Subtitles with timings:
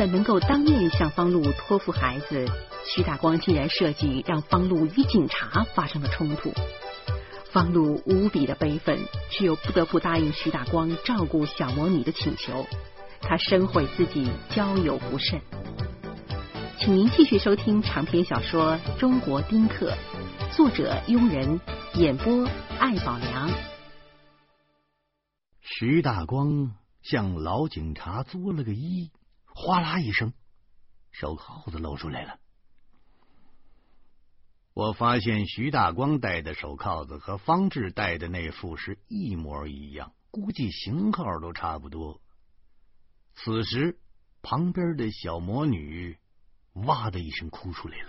[0.00, 2.46] 了能够当面向方露托付孩子，
[2.86, 6.50] 徐大光竟然设计让方露与警察发生了冲突。
[7.52, 12.66] 方露无比的悲愤，却又不得不答应徐大光照顾小魔女的请求。
[13.20, 15.38] 他深悔自己交友不慎。
[16.78, 19.92] 请您继续收听长篇小说《中国丁克》，
[20.56, 21.60] 作者庸人，
[21.92, 22.48] 演播
[22.78, 23.50] 艾宝良。
[25.60, 29.10] 徐大光向老警察作了个揖，
[29.54, 30.32] 哗啦一声，
[31.10, 32.38] 手铐子露出来了。
[34.74, 42.20] 我发现徐大光戴的手铐子和方志戴的那副是一模一样，估计型号都差不多。
[43.34, 43.98] 此时，
[44.42, 46.18] 旁边的小魔女。
[46.86, 48.08] 哇的一声哭出来了，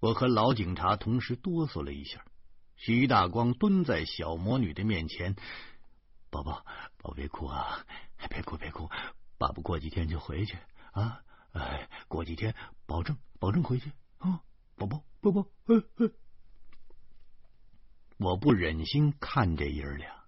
[0.00, 2.24] 我和老警察同时哆嗦了一下。
[2.76, 5.36] 徐大光蹲在小魔女的面前
[6.32, 6.64] ：“宝宝，
[6.96, 7.84] 宝别哭啊，
[8.30, 8.88] 别哭别哭，
[9.42, 10.56] 爸爸过几天就回去
[10.92, 12.54] 啊，哎，过几天
[12.86, 14.40] 保证保证回去啊，
[14.76, 15.48] 宝宝宝宝。”
[18.18, 20.26] 我不忍心看这爷儿俩，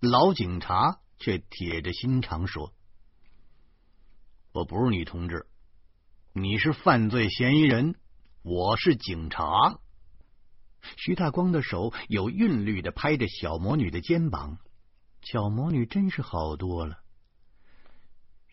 [0.00, 2.72] 老警察却铁着心肠说
[4.52, 5.46] ：“我不是女同志。”
[6.32, 7.96] 你是犯罪嫌疑人，
[8.40, 9.78] 我是警察。
[10.96, 14.56] 徐大光的手有韵律的拍着小魔女的肩膀，
[15.20, 17.03] 小魔女真是好多了。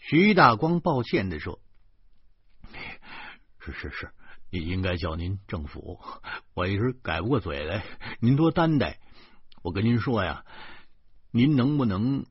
[0.03, 1.61] 徐大光抱歉的说
[3.61, 4.09] ：“是是是，
[4.49, 5.99] 你应该叫您政府，
[6.55, 7.85] 我一时改不过嘴来，
[8.19, 8.99] 您多担待。
[9.61, 10.43] 我跟您说呀，
[11.31, 12.25] 您能不能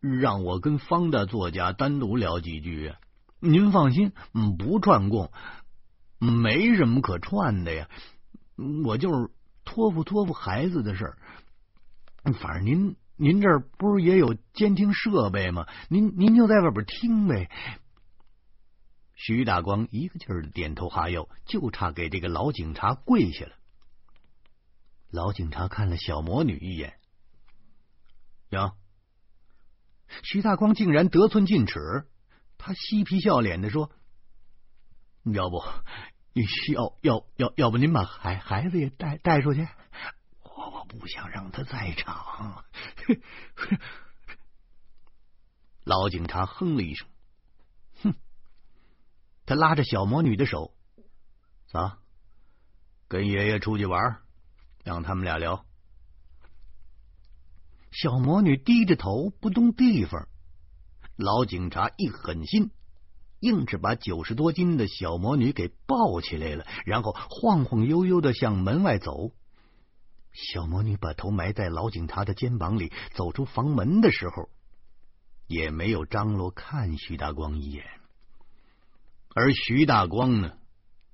[0.00, 2.98] 让我跟方大作家单独聊几句啊？”
[3.38, 4.12] 您放心，
[4.58, 5.30] 不串供，
[6.18, 7.88] 没什么可串的呀。
[8.84, 9.30] 我就是
[9.64, 11.18] 托付托付孩子的事儿。
[12.40, 15.66] 反正您您这儿不是也有监听设备吗？
[15.88, 17.48] 您您就在外边听呗。
[19.14, 23.52] 徐大光一个劲儿的点头哈腰，就差给这个老警察跪下了。
[25.10, 26.94] 老警察看了小魔女一眼，
[28.50, 28.72] 呀，
[30.24, 31.78] 徐大光竟然得寸进尺。
[32.58, 33.92] 他嬉皮笑脸的说
[35.22, 35.62] ：“要不，
[36.72, 39.68] 要要要要不您把孩孩子也带带出去？
[40.70, 42.64] 我不想让他在场。”
[45.84, 47.06] 老警察哼了一声，
[48.02, 48.14] 哼，
[49.44, 50.74] 他拉着小魔女的手，
[51.66, 51.98] 走，
[53.06, 54.22] 跟爷爷出去玩，
[54.82, 55.66] 让他们俩聊。
[57.90, 60.26] 小魔女低着头不动地方。
[61.16, 62.70] 老警察一狠心，
[63.40, 69.30] 硬是把九十多斤的小魔女给抱起来了，然后晃晃悠悠的向门外走。
[70.34, 74.50] 小魔女把头埋在老警察的肩膀里，走出房门的时候，
[75.46, 77.86] 也没有张罗看徐大光一眼。
[79.34, 80.52] 而徐大光呢，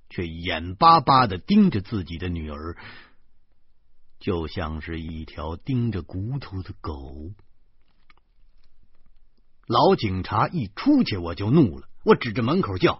[0.09, 2.77] 却眼巴巴的盯着自己的女儿，
[4.19, 7.31] 就像是一条盯着骨头的狗。
[9.67, 12.99] 老警察一出去，我就怒了，我指着门口叫：“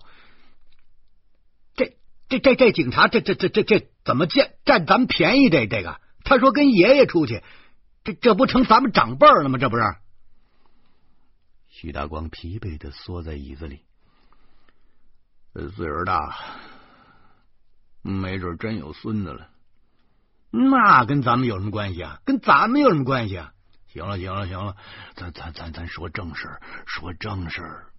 [1.75, 1.97] 这、
[2.29, 5.49] 这、这、这警察，这、这、这、这、这怎么占占咱便宜？
[5.49, 6.00] 这、这个，
[6.31, 7.43] 他说跟爷爷出去，
[8.05, 9.57] 这、这不成咱们长辈了吗？
[9.57, 9.83] 这不是？”
[11.67, 13.81] 徐大光疲惫的缩在椅子里，
[15.53, 16.37] 岁数大，
[18.01, 19.49] 没准真有孙子了。
[20.51, 22.21] 那跟咱们有什么关系啊？
[22.23, 23.53] 跟咱们有什么关系啊？
[23.87, 24.77] 行了，行了，行了，
[25.15, 27.91] 咱咱咱咱说正事儿，说正事儿。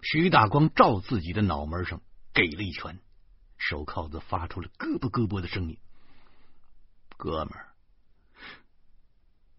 [0.00, 2.00] 徐大光照自己的脑门上
[2.32, 3.00] 给了一拳，
[3.58, 5.78] 手铐子发出了咯啵咯啵的声音。
[7.22, 7.68] 哥们儿，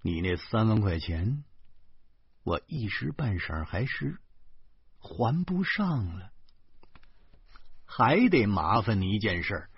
[0.02, 1.46] 你那三万块钱，
[2.44, 4.20] 我一时半晌还是
[5.00, 6.34] 还不上了，
[7.86, 9.70] 还得麻烦你一件事，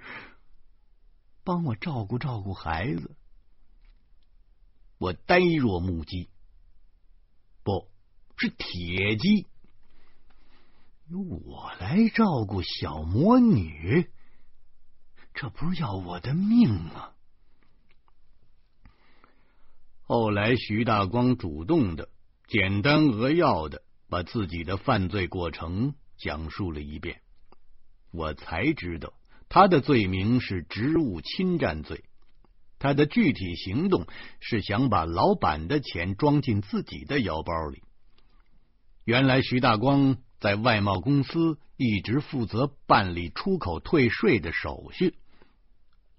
[1.43, 3.15] 帮我照顾照顾孩子。
[4.97, 6.31] 我呆若木鸡，
[7.61, 7.87] 不
[8.35, 9.45] 是铁鸡。
[11.09, 14.09] 由我来照顾小魔女，
[15.35, 17.11] 这不是要我的命吗？
[20.07, 22.09] 后来，徐大光主动的、
[22.47, 27.21] 简单扼要的把自己的犯罪过程讲述了一遍，
[28.11, 29.13] 我才知道
[29.49, 32.03] 他的罪名是职务侵占罪。
[32.77, 34.05] 他的具体行动
[34.41, 37.81] 是想把老板的钱装进自己的腰包里。
[39.05, 45.15] 原来徐大光在外贸公司一直负责办理出口退税的手续，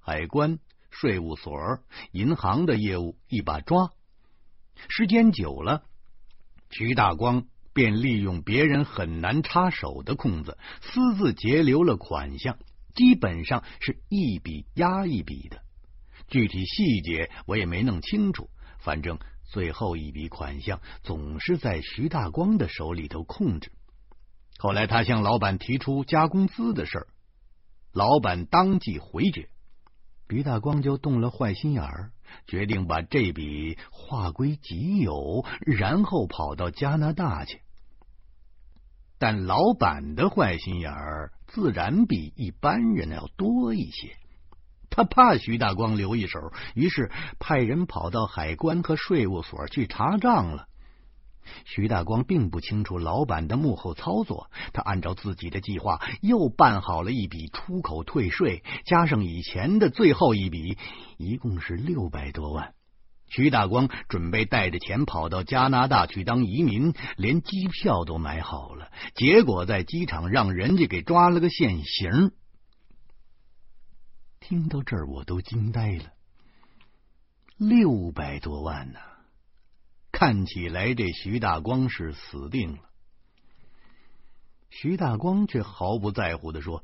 [0.01, 0.59] 海关、
[1.01, 1.81] 税务所、
[2.13, 3.91] 银行的业务一把抓。
[4.89, 5.83] 时间久了，
[6.71, 12.59] 徐大光便利用别人很难插手的空子，私自截留了款项，
[12.95, 15.63] 基本上是一笔压一笔的。
[16.29, 18.49] 具体细节我也没弄清楚，
[18.79, 23.71] 反正最后一笔款项总是在徐大光的手里头控制。
[24.59, 27.07] 后来他向老板提出加工资的事儿，
[27.93, 29.51] 老板当即回绝，
[30.29, 32.13] 徐大光就动了坏心眼儿。
[32.49, 37.61] 决定把这笔划归己有，然后跑到加拿大去。
[39.19, 44.17] 但老板的坏心眼儿自然比一般人要多一些，
[44.91, 50.67] 他怕徐大光留一手，于是派人跑到海关和税务所去查账了。
[51.65, 60.79] 徐大光并不清楚老板的幕后操作，他按照自己的计划又办好了一笔出口退税，加上以前的最后一笔，
[61.17, 62.75] 一共是六百多万。
[63.29, 72.31] 徐大光准备带着钱跑到加拿大去当移民，连机票都买好了，结果在机场让人家给抓了个现行。
[74.39, 76.05] 听到这儿，我都惊呆了，
[77.57, 79.01] 六百多万呢！
[80.19, 82.79] 看起来这徐大光是死定了。
[84.71, 86.83] 徐大光却毫不在乎的说：“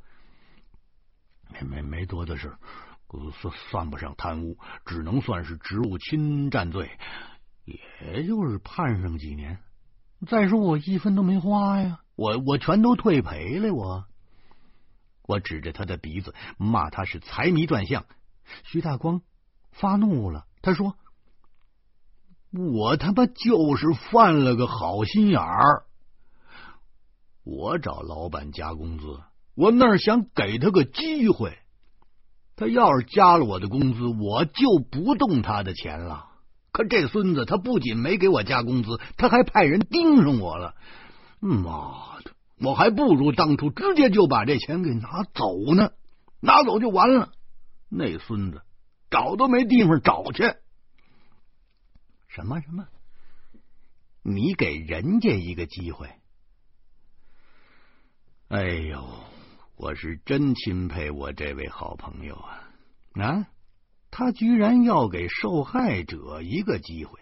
[1.48, 2.58] 没没没多的事，
[3.40, 6.90] 算算不上贪污，只能算是职务侵占罪，
[7.64, 9.60] 也就是判上几年。
[10.26, 13.72] 再说我一分都没花呀，我我全都退赔了。
[13.72, 14.04] 我
[15.22, 18.04] 我指着他的鼻子骂他是财迷转向。
[18.64, 19.22] 徐大光
[19.70, 20.94] 发怒了，他说。”
[22.52, 25.84] 我他妈就是犯了个好心眼儿，
[27.44, 29.20] 我找老板加工资，
[29.54, 31.56] 我那想给他个机会，
[32.54, 36.26] 他要是加了我的工资，我就不动他的钱了。
[36.72, 40.74] 可这孙子他不仅没给我加工资，他还派人盯上我了。
[41.40, 45.90] 妈的，我还不如当初直接就把这钱给拿走呢，
[46.40, 47.30] 拿走就完了。
[47.88, 48.60] 那孙子
[49.10, 50.54] 找都没地方找去。
[52.34, 52.88] 什么什么？
[54.22, 56.10] 你给人家一个机会？
[58.48, 59.24] 哎呦，
[59.76, 62.72] 我是真钦佩我这位好朋友啊！
[63.16, 63.46] 啊，
[64.10, 67.20] 他居然要给受害者一个机会，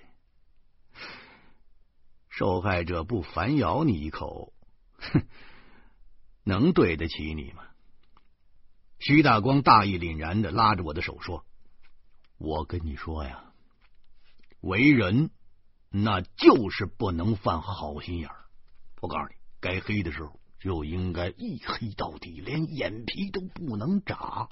[2.28, 4.52] 受害者不反咬你一口，
[4.96, 5.26] 哼，
[6.44, 7.64] 能对得起你吗？
[9.00, 11.44] 徐大光大义凛然的拉着我的手说
[12.38, 13.46] ：“我跟你说呀。”
[14.60, 15.30] 为人，
[15.88, 18.44] 那就是不能犯好心眼儿。
[19.00, 24.48] 我告诉你，该黑的时候就应该一黑到底，连眼皮都不能眨。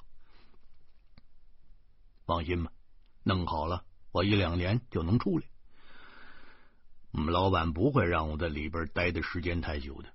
[2.25, 2.71] 放心吧，
[3.23, 5.45] 弄好了，我一两年就能出来。
[7.11, 10.09] 我们老板不会让我在里边待的时间太久的。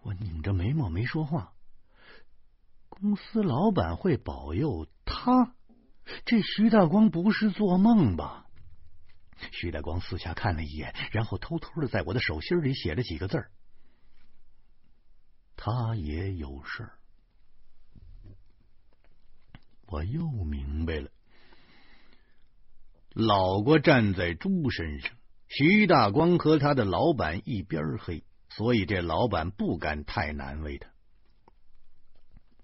[0.00, 1.52] 我拧着眉毛没说话。
[2.88, 5.54] 公司老板会保佑他？
[6.24, 8.46] 这徐大光不是做梦吧？
[9.52, 13.50] 徐大光四下看了一眼，然后偷偷的在我的手心里写了几个字儿
[15.54, 16.98] ：“他也有事儿。”
[19.86, 21.10] 我又明白了，
[23.10, 25.12] 老郭站在猪身上，
[25.46, 30.90] 徐大光和他的老板一边黑，所以这老板不敢太难为他。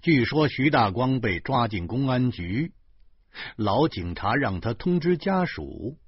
[0.02, 2.72] 据说徐大光被抓进公安局。
[3.56, 5.98] 老警察让他通知家属，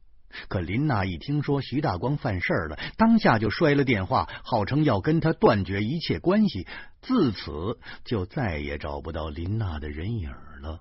[0.49, 6.67] 可林娜一听说徐大光犯事儿了，当下就摔了电话，号称要跟他断绝一切关系。
[7.01, 10.31] 自此就再也找不到林娜的人影
[10.63, 10.81] 了。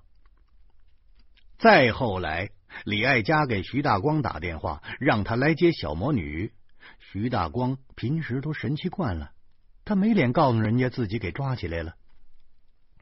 [1.58, 2.50] 再后来，
[2.84, 6.52] 李爱佳给徐大光打电话，让他来接小魔女。
[6.98, 9.30] 徐大光平时都神气惯了，
[9.84, 11.94] 他没脸告诉人家自己给抓起来了。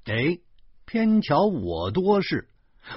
[0.04, 0.38] 哎，
[0.86, 2.48] 偏巧我多事。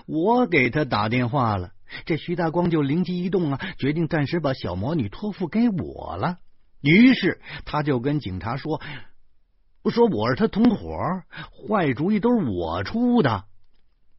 [0.06, 1.72] 我给他打电话了，
[2.06, 6.38] 这徐大光就灵机一动啊，决定暂时把小魔女托付给我了。
[6.82, 8.82] 于是他就跟警察说
[9.90, 10.88] ：“说我是他同伙，
[11.68, 13.46] 坏主意都是我出的。”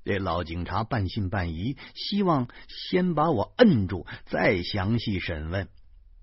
[0.04, 5.68] 这老警察半信半疑，希望先把我摁住，再详细审问。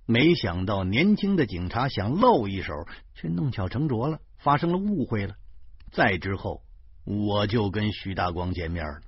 [0.07, 2.73] 没想到年轻的警察想露一手，
[3.13, 5.35] 却弄巧成拙了，发生了误会了。
[5.91, 6.63] 再之后，
[7.05, 9.01] 我就跟徐大光见面了。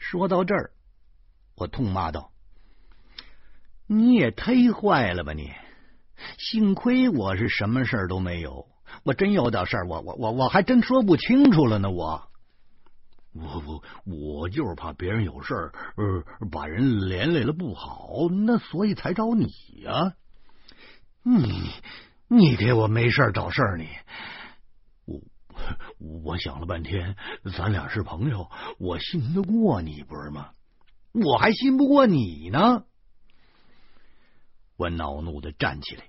[0.00, 0.72] 说到这儿，
[1.54, 2.32] 我痛骂道
[3.86, 5.52] ：“你也忒坏了吧你！
[6.38, 8.66] 幸亏我是什么事儿都没有，
[9.04, 11.90] 我真有点事儿，我我我我还真说不清楚了呢。
[11.90, 12.28] 我
[13.32, 18.08] 我我我就是怕别人有事儿，呃，把人连累了不好，
[18.46, 19.46] 那所以才找你
[19.82, 20.14] 呀。”
[21.22, 21.70] 你
[22.26, 23.86] 你给我没事找事儿，你
[26.24, 27.16] 我想了半天，
[27.56, 30.52] 咱俩是朋友，我信得过你不是吗？
[31.12, 32.84] 我还信不过你呢！
[34.76, 36.04] 我恼怒的站起来。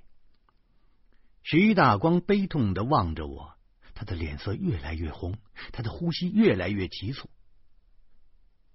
[1.44, 3.56] 徐大光悲痛的望着我，
[3.96, 5.38] 他的脸色越来越红，
[5.74, 7.30] 他的呼吸越来越急促。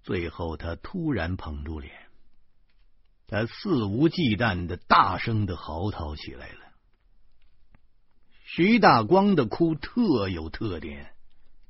[0.03, 1.93] 最后，他突然捧住脸，
[3.25, 6.66] 他肆无忌惮的大声的嚎啕起来了。
[8.49, 11.13] 徐大光的哭特有特点，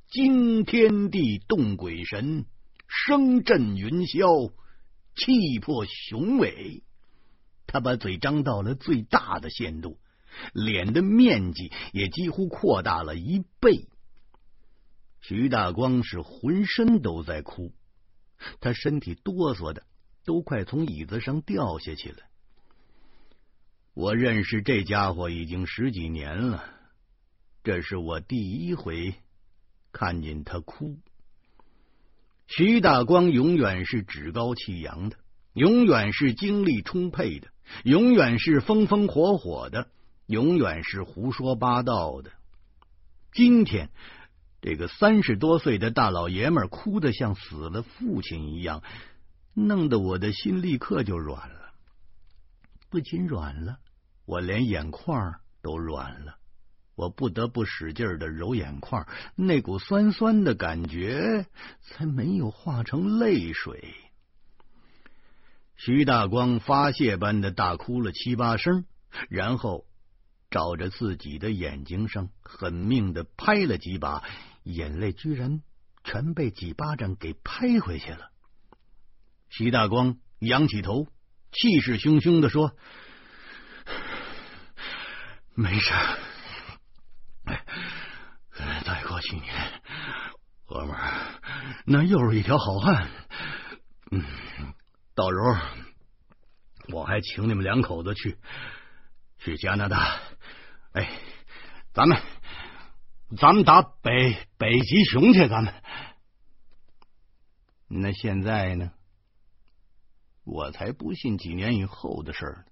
[0.06, 2.46] 惊天地，动鬼神，
[2.86, 4.52] 声震云霄，
[5.16, 6.84] 气魄雄伟。
[7.66, 9.98] 他把嘴张到了最大的限度，
[10.52, 13.88] 脸的面积也几乎扩大了一倍。
[15.20, 17.72] 徐大光是浑身都在哭。
[18.60, 19.82] 他身体哆嗦的，
[20.24, 22.18] 都快从椅子上掉下去了。
[23.98, 26.62] 我认识这家伙已经十几年了，
[27.64, 29.16] 这是我第一回
[29.90, 30.96] 看见他哭。
[32.46, 35.16] 徐大光永远是趾高气扬的，
[35.52, 37.48] 永远是精力充沛的，
[37.82, 39.88] 永远是风风火火的，
[40.26, 42.30] 永远是胡说八道的。
[43.32, 43.90] 今天。
[44.60, 48.84] 这个三十多岁的大老爷们哭得像死了父亲一样，
[49.54, 51.72] 弄得我的心立刻就软了。
[52.90, 53.78] 不仅软了，
[54.28, 56.36] 我连眼眶都软了。
[56.94, 61.46] 我不得不使劲的揉眼眶，那股酸酸的感觉
[61.80, 63.94] 才没有化成泪水。
[65.76, 68.84] 徐大光发泄般的大哭了七八声，
[69.30, 69.86] 然后
[70.50, 74.22] 照着自己的眼睛上狠命的拍了几把。
[74.62, 75.62] 眼泪居然
[76.04, 78.28] 全被几巴掌给拍回去了。
[79.48, 81.06] 徐大光仰起头，
[81.50, 82.76] 气势汹汹的说
[85.60, 85.92] ：“没事，
[88.84, 89.82] 再过几年，
[90.68, 91.40] 哥们儿，
[91.84, 93.10] 那又是一条好汉。
[94.12, 94.22] 嗯，
[95.16, 98.38] 到时候我还请你们两口子去
[99.38, 100.20] 去加拿大。
[100.92, 101.10] 哎，
[101.92, 102.16] 咱们。”
[103.36, 105.74] 咱们打北北极熊去，咱们。
[107.88, 108.92] 那现在呢？
[110.44, 112.64] 我才不信几年以后的事儿。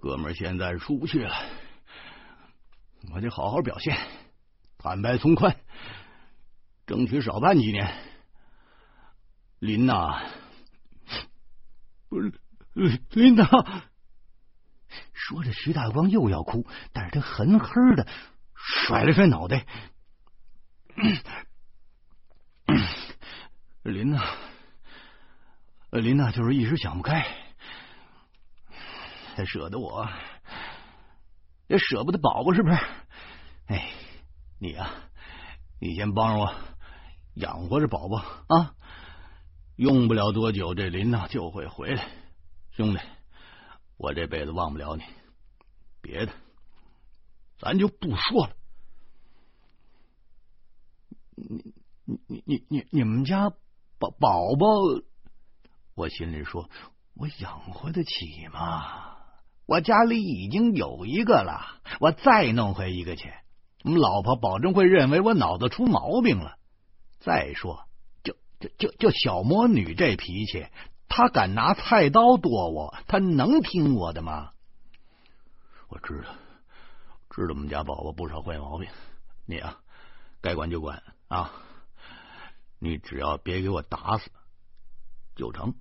[0.00, 1.34] 哥们儿，现在出不去了，
[3.12, 3.96] 我得好好表现，
[4.78, 5.56] 坦白从宽，
[6.86, 7.94] 争取少办几年。
[9.58, 10.24] 林娜，
[12.08, 12.32] 不是
[13.10, 13.46] 林娜。
[15.12, 18.06] 说着，徐大光又要哭，但是他狠狠的。
[18.54, 19.66] 甩了甩脑袋，
[23.82, 24.22] 林娜，
[25.90, 27.26] 林娜就是一时想不开，
[29.40, 30.06] 还舍得我，
[31.66, 32.76] 也舍不得宝宝，是不是？
[33.68, 33.90] 哎，
[34.58, 34.90] 你呀，
[35.80, 36.54] 你先帮着我
[37.36, 38.74] 养活着宝宝啊！
[39.76, 42.06] 用不了多久，这林娜就会回来。
[42.72, 43.00] 兄弟，
[43.96, 45.04] 我这辈子忘不了你，
[46.02, 46.32] 别的。
[47.58, 48.56] 咱就不说了。
[51.34, 51.46] 你
[52.06, 53.48] 你你你你你们家
[53.98, 54.66] 宝宝宝，
[55.94, 56.68] 我心里说，
[57.14, 59.09] 我养活得起吗？
[59.70, 63.32] 我家里已经有一个了，我再弄回一个去，
[63.84, 66.56] 我们老婆保证会认为我脑子出毛病了。
[67.20, 67.84] 再说，
[68.24, 70.66] 就就就就小魔女这脾气，
[71.08, 74.50] 她敢拿菜刀剁我，她能听我的吗？
[75.86, 76.30] 我知道。
[77.30, 78.88] 知道我们家宝宝不少坏毛病，
[79.46, 79.78] 你啊，
[80.40, 81.52] 该管就管啊，
[82.80, 84.32] 你只要别给我打死
[85.36, 85.76] 就成。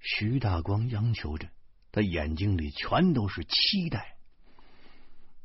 [0.00, 1.48] 徐大光央求着，
[1.92, 4.16] 他眼睛里全都是期待。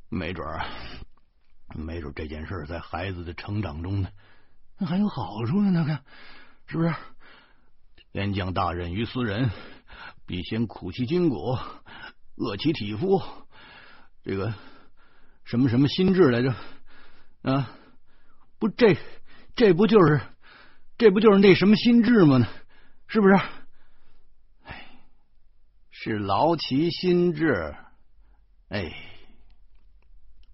[0.09, 0.65] 没准儿，
[1.75, 4.09] 没准这件事在孩子的成长中呢，
[4.77, 5.71] 那还有好处呢。
[5.71, 5.99] 那个
[6.67, 6.93] 是不是？
[8.13, 9.51] 天降大任于斯人，
[10.25, 11.57] 必先苦其筋骨，
[12.35, 13.21] 饿其体肤。
[14.23, 14.53] 这个
[15.43, 16.55] 什么什么心智来着？
[17.41, 17.75] 啊，
[18.57, 18.97] 不，这
[19.53, 20.21] 这不就是
[20.97, 22.47] 这不就是那什么心智吗？
[23.07, 23.35] 是不是？
[26.05, 27.75] 是劳其心智。
[28.69, 28.93] 哎，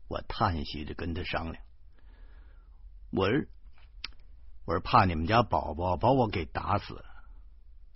[0.08, 1.62] 我叹息着跟他商量，
[3.12, 3.50] 我是
[4.66, 7.04] 我是怕你们家宝宝把我给打死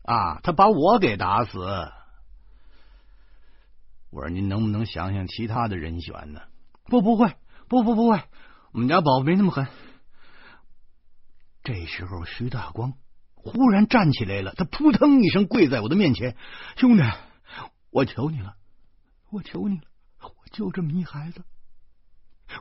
[0.04, 1.60] 啊，他把我给打死。
[4.10, 6.42] 我说：“您能不能想想其他的人选呢？”
[6.92, 7.36] 不，不会，
[7.70, 8.22] 不不不会，
[8.74, 9.66] 我们家宝宝没那么狠。
[11.64, 12.96] 这时候，徐大光
[13.34, 16.36] 忽然站起来了，他扑腾一声跪在我的面前
[16.76, 17.04] ：“兄弟，
[17.96, 18.58] 我求你了，
[19.30, 19.84] 我求你了，
[20.20, 21.46] 我就这么一孩子，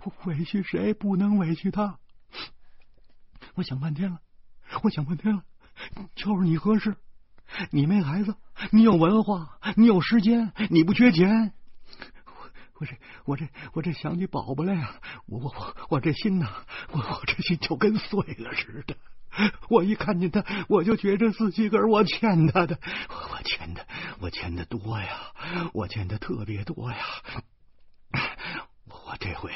[0.05, 1.99] 我委屈谁不能委屈他？
[3.55, 4.21] 我想半天了，
[4.85, 5.43] 我想半天了，
[6.15, 6.97] 就是你合适。
[7.73, 8.37] 你没孩子，
[8.71, 11.53] 你有文化，你有时间，你不缺钱。
[12.79, 18.97] 我这我这我这想起宝宝来呀，我我我我这心呐，我我这心就跟碎了似的。
[19.69, 22.79] 我一看见他，我就觉着自己个我欠他的，
[23.33, 23.87] 我欠的
[24.21, 25.33] 我欠的多呀，
[25.73, 26.99] 我欠的特别多呀。
[28.87, 29.53] 我这回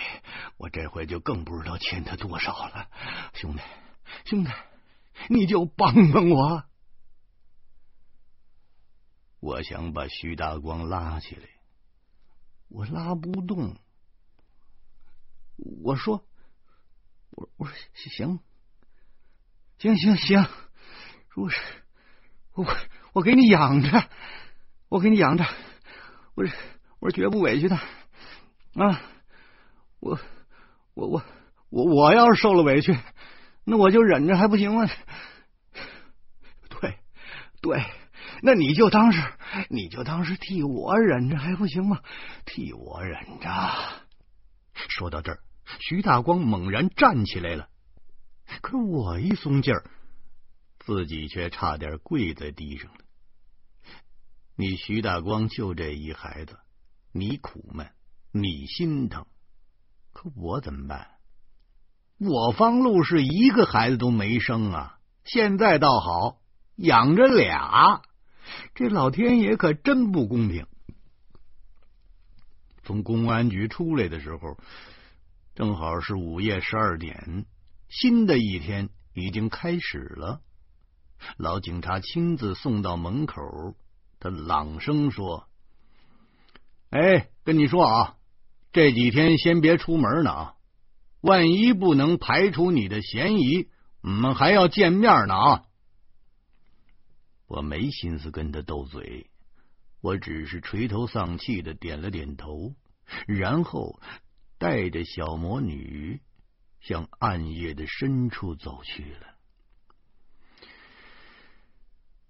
[0.56, 2.88] 我这回就更不知道欠他多少了，
[3.34, 3.62] 兄弟
[4.24, 4.50] 兄弟，
[5.28, 6.64] 你就帮帮我。
[9.40, 11.42] 我想把徐大光拉起来，
[12.68, 13.76] 我拉不动。
[15.82, 16.24] 我说，
[17.30, 18.40] 我我说行。
[19.78, 20.44] 行行行，
[21.34, 21.60] 不是
[22.54, 22.66] 我
[23.12, 24.08] 我给你养着，
[24.88, 25.44] 我给你养着，
[26.34, 26.44] 我
[26.98, 27.76] 我是绝不委屈他
[28.74, 29.00] 啊！
[30.00, 30.18] 我
[30.94, 31.24] 我我
[31.70, 32.98] 我我要是受了委屈，
[33.64, 34.88] 那我就忍着还不行吗？
[36.68, 36.98] 对
[37.60, 37.84] 对，
[38.42, 39.22] 那你就当是
[39.68, 42.00] 你就当是替我忍着还不行吗？
[42.44, 43.48] 替我忍着。
[44.74, 45.38] 说到这儿，
[45.80, 47.68] 徐大光猛然站起来了。
[48.62, 49.84] 可我一松劲儿，
[50.78, 53.00] 自己却差点跪在地上了。
[54.56, 56.58] 你徐大光就这一孩子，
[57.12, 57.90] 你苦闷，
[58.32, 59.26] 你心疼，
[60.12, 61.08] 可我怎么办？
[62.18, 66.40] 我方路是一个孩子都没生啊，现在倒好，
[66.74, 68.02] 养着俩，
[68.74, 70.66] 这老天爷可真不公平。
[72.82, 74.58] 从公安局出来的时候，
[75.54, 77.44] 正好是午夜十二点。
[77.88, 80.40] 新的一天已经开始了，
[81.36, 83.42] 老警察亲自送到门口，
[84.20, 85.48] 他朗声说
[86.90, 88.16] ：“哎，跟你说啊，
[88.72, 90.54] 这几天先别出门呢啊，
[91.22, 93.68] 万一不能排除你的嫌疑，
[94.02, 95.64] 我们还要见面呢啊！”
[97.48, 99.30] 我没心思跟他斗嘴，
[100.02, 102.74] 我只是垂头丧气的点了点头，
[103.26, 103.98] 然后
[104.58, 106.20] 带着小魔女。
[106.88, 109.26] 向暗夜的深处走去了。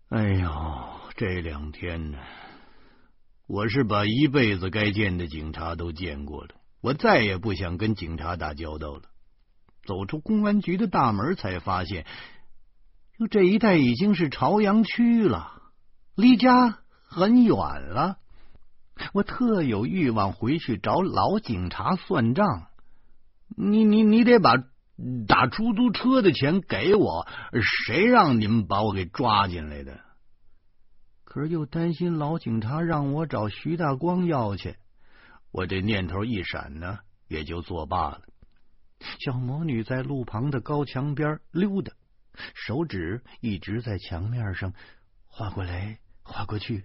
[0.09, 2.19] 哎呦，这两天呢，
[3.47, 9.03] 我是把一辈子该见的警察都见过了，我再也不想跟警察打交道了。
[9.85, 12.05] 走出公安局的大门，才发现，
[13.31, 15.63] 这一带已经是朝阳区了，
[16.17, 18.19] 离家很远了。
[19.13, 22.68] 我特有欲望回去找老警察算账。
[23.57, 24.55] 你你你得把
[25.27, 27.27] 打出租车的钱给我，
[27.87, 30.01] 谁让你们把我给抓进来的？
[31.25, 34.77] 可是又担心老警察让我找徐大光要去，
[35.51, 38.23] 我这念头一闪呢，也就作罢了。
[39.21, 41.93] 小魔女在路旁的高墙边溜达，
[42.55, 44.73] 手指一直在墙面上
[45.27, 46.85] 划过来划过去，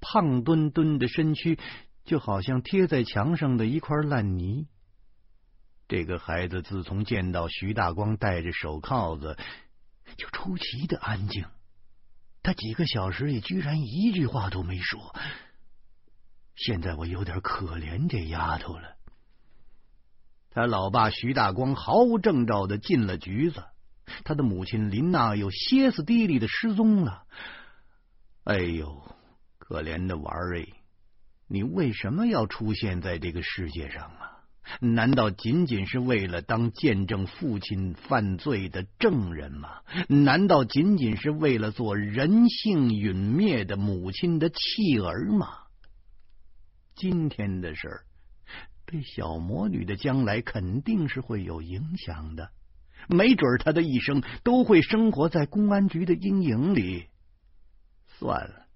[0.00, 1.58] 胖墩墩的身躯
[2.04, 4.66] 就好像贴在墙上的一块烂泥。
[5.92, 9.36] 这个孩子自从见到徐大光戴着手铐子，
[10.16, 11.44] 就出奇的安静。
[12.42, 15.14] 他几个小时里居然一句话都没说。
[16.56, 18.96] 现在我有点可怜这丫头了。
[20.48, 23.62] 他老爸徐大光毫无征兆的进了局子，
[24.24, 27.24] 他的母亲林娜又歇斯底里的失踪了。
[28.44, 29.14] 哎呦，
[29.58, 30.66] 可怜的娃儿哎，
[31.48, 34.31] 你为什么要出现在这个世界上啊？
[34.80, 39.82] 难道仅仅是为了当见证父亲犯罪的证人吗？
[40.08, 45.48] 难道仅仅是为了做人性陨灭的母亲的弃儿吗？
[46.94, 48.04] 今天的事儿
[48.86, 52.50] 对小魔女的将来肯定是会有影响的，
[53.08, 57.06] 没准儿她的一生都会生活在公安局的阴影里。
[58.18, 58.66] 算了，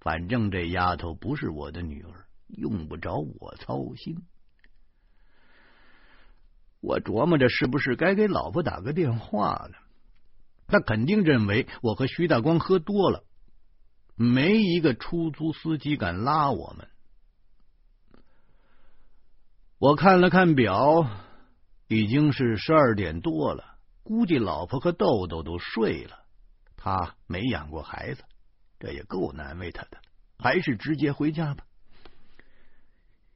[0.00, 4.22] 反正这丫头不是我的女儿，用不着我操心。
[6.80, 9.72] 我琢磨着是不是该给老婆打个电话了。
[10.68, 13.24] 他肯定认为我和徐大光喝多了，
[14.16, 16.88] 没一个出租司机敢拉我们。
[19.78, 21.08] 我看了看表，
[21.86, 26.24] 已经是十二点多了，估计老婆和豆豆都睡了。
[26.76, 28.24] 他没养过孩子，
[28.80, 29.98] 这也够难为他的，
[30.38, 31.64] 还是直接回家吧。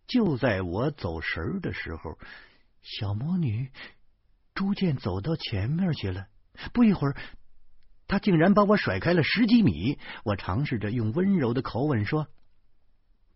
[0.07, 2.18] 就在我走神的时候。
[2.82, 3.70] 小魔女
[4.54, 6.26] 逐渐走到前面去了，
[6.72, 7.16] 不一会儿，
[8.08, 9.98] 她竟然把我甩开了十几米。
[10.24, 12.26] 我尝试着用温柔的口吻说：“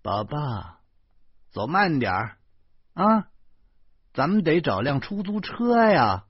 [0.03, 0.81] 宝宝，
[1.51, 2.39] 走慢点儿
[2.95, 3.29] 啊！
[4.13, 6.27] 咱们得找辆出租车呀。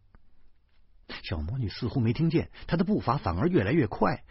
[1.23, 4.25] 小魔女似乎没听见，她的步伐反而越来越快。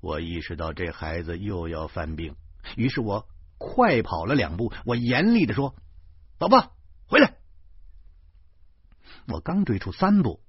[0.00, 2.36] 我意识到这孩子又要犯病，
[2.76, 3.26] 于是我
[3.58, 5.74] 快跑了两步，我严厉的说
[6.38, 6.75] ：“宝宝，！”
[9.28, 10.40] 我刚追出三步，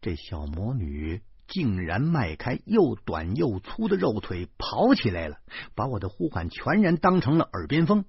[0.00, 5.38] 这小魔女竟然迈开又短又粗的肉腿跑起来了，
[5.74, 8.04] 把我的呼喊全然当成了耳边风。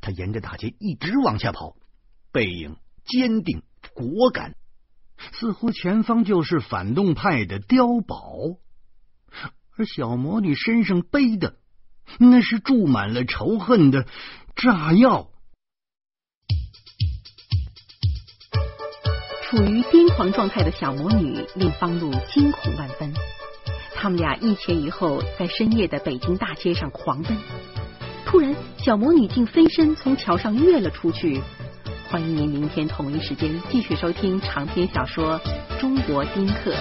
[0.00, 1.76] 她沿着大街一直往下跑，
[2.32, 3.62] 背影坚定
[3.94, 4.56] 果敢。
[5.32, 8.58] 似乎前方就是反动派的碉堡，
[9.76, 11.56] 而小魔女身上背的
[12.18, 14.06] 那是注满了仇恨的
[14.56, 15.30] 炸药。
[19.56, 23.10] 处于癫狂状态的小魔女令方路惊恐万分。
[23.94, 27.34] 他们俩一前一后在深夜的北京大街上狂奔，
[28.26, 31.40] 突然，小魔女竟飞身从桥上跃了出去。
[32.10, 35.40] 欢迎您明天同一时间继续收听长篇小说
[35.80, 36.72] 《中国丁克》。